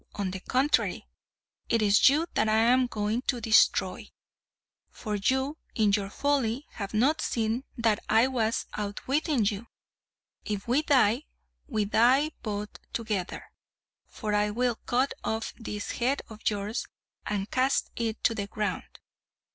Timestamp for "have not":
6.71-7.21